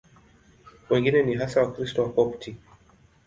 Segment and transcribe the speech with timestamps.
[0.89, 2.57] Wengine ni hasa Wakristo Wakopti.